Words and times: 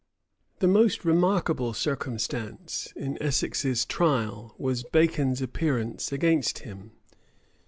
The 0.61 0.67
most 0.67 1.05
remarkable 1.05 1.73
circumstance 1.73 2.91
in 2.95 3.21
Essex's 3.21 3.85
trial 3.85 4.55
was 4.57 4.81
Bacon's 4.81 5.43
appearance 5.43 6.11
against 6.11 6.63
him. 6.65 6.93